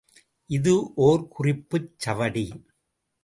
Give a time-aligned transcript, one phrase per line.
[0.49, 0.73] இது
[0.97, 2.45] ஒர் குறிப்புச் சவடி.